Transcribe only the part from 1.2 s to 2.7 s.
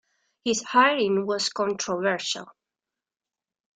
was controversial.